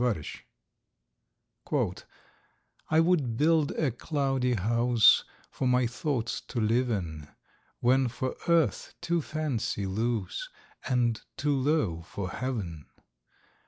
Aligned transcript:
THE 0.03 0.15
CASTLE 0.15 0.19
IN 0.19 0.25
THE 1.69 1.77
AIR 1.77 1.93
"I 2.89 2.99
would 3.01 3.37
build 3.37 3.69
a 3.73 3.91
cloudy 3.91 4.55
house, 4.55 5.23
For 5.51 5.67
my 5.67 5.85
thoughts 5.85 6.41
to 6.47 6.59
live 6.59 6.89
in, 6.89 7.27
When 7.81 8.07
for 8.07 8.35
earth 8.47 8.95
too 8.99 9.21
fancy 9.21 9.85
loose, 9.85 10.49
And 10.87 11.21
too 11.37 11.55
low 11.55 12.01
for 12.01 12.31
heaven! 12.31 12.87